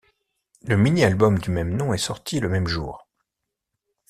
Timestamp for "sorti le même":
1.99-2.65